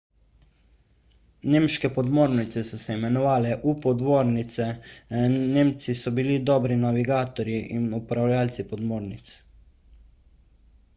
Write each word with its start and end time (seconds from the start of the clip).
nemške 1.55 1.91
podmornice 1.97 2.63
so 2.69 2.79
se 2.85 2.95
imenovale 3.01 3.51
u-podmornice 3.73 4.69
nemci 5.59 5.97
so 6.03 6.17
bili 6.23 6.41
dobri 6.51 6.81
navigatorji 6.89 7.63
in 7.79 7.89
upravljavci 8.03 8.67
podmornic 8.75 9.39